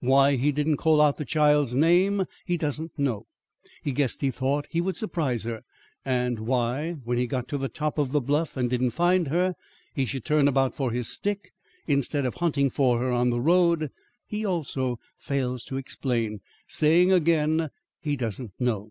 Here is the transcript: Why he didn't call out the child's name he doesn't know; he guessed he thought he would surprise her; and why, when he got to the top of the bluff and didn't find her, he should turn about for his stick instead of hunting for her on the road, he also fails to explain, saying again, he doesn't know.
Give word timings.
Why 0.00 0.34
he 0.34 0.50
didn't 0.50 0.78
call 0.78 1.00
out 1.00 1.16
the 1.16 1.24
child's 1.24 1.76
name 1.76 2.24
he 2.44 2.56
doesn't 2.56 2.98
know; 2.98 3.28
he 3.84 3.92
guessed 3.92 4.20
he 4.20 4.32
thought 4.32 4.66
he 4.68 4.80
would 4.80 4.96
surprise 4.96 5.44
her; 5.44 5.62
and 6.04 6.40
why, 6.40 6.94
when 7.04 7.18
he 7.18 7.28
got 7.28 7.46
to 7.50 7.56
the 7.56 7.68
top 7.68 7.96
of 7.96 8.10
the 8.10 8.20
bluff 8.20 8.56
and 8.56 8.68
didn't 8.68 8.90
find 8.90 9.28
her, 9.28 9.54
he 9.94 10.04
should 10.04 10.24
turn 10.24 10.48
about 10.48 10.74
for 10.74 10.90
his 10.90 11.06
stick 11.06 11.52
instead 11.86 12.26
of 12.26 12.34
hunting 12.34 12.68
for 12.68 12.98
her 12.98 13.12
on 13.12 13.30
the 13.30 13.40
road, 13.40 13.92
he 14.26 14.44
also 14.44 14.98
fails 15.18 15.62
to 15.66 15.76
explain, 15.76 16.40
saying 16.66 17.12
again, 17.12 17.68
he 18.00 18.16
doesn't 18.16 18.50
know. 18.58 18.90